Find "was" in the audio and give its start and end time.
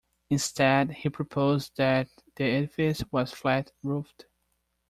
3.11-3.31